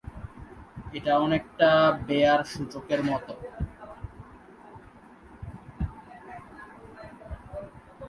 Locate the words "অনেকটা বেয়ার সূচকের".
1.17-3.01